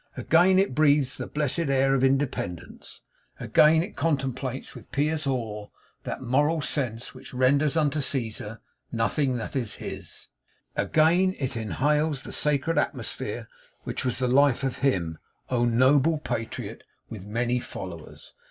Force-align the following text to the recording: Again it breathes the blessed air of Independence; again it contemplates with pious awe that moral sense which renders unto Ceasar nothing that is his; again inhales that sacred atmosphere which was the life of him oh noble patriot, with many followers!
Again 0.17 0.57
it 0.57 0.73
breathes 0.73 1.15
the 1.19 1.27
blessed 1.27 1.59
air 1.69 1.93
of 1.93 2.03
Independence; 2.03 3.01
again 3.39 3.83
it 3.83 3.95
contemplates 3.95 4.73
with 4.73 4.91
pious 4.91 5.27
awe 5.27 5.67
that 6.05 6.23
moral 6.23 6.59
sense 6.59 7.13
which 7.13 7.35
renders 7.35 7.77
unto 7.77 7.99
Ceasar 8.01 8.57
nothing 8.91 9.37
that 9.37 9.55
is 9.55 9.75
his; 9.75 10.29
again 10.75 11.33
inhales 11.37 12.23
that 12.23 12.31
sacred 12.31 12.79
atmosphere 12.79 13.47
which 13.83 14.03
was 14.03 14.17
the 14.17 14.27
life 14.27 14.63
of 14.63 14.77
him 14.79 15.19
oh 15.51 15.65
noble 15.65 16.17
patriot, 16.17 16.81
with 17.11 17.27
many 17.27 17.59
followers! 17.59 18.33